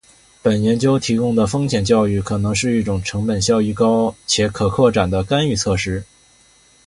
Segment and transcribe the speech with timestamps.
[0.41, 6.03] 本研究提供的风险教育可能是一种成本效益高且可扩展的干预措施